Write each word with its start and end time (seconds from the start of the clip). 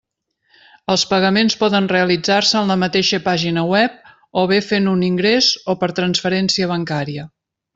Els 0.93 1.01
pagaments 1.09 1.55
poden 1.63 1.89
realitzar-se 1.91 2.57
en 2.61 2.73
la 2.73 2.77
mateixa 2.85 3.19
pàgina 3.27 3.67
web 3.75 4.01
o 4.43 4.47
bé 4.53 4.59
fent 4.71 4.91
un 4.95 5.05
ingrés 5.11 5.51
o 5.75 5.77
per 5.85 5.95
transferència 6.01 6.73
bancària. 6.77 7.29